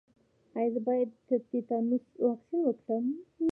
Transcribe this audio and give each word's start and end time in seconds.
ایا 0.57 0.69
زه 0.73 0.79
باید 0.87 1.09
د 1.27 1.29
تیتانوس 1.49 2.05
واکسین 2.25 2.61
وکړم؟ 2.65 3.05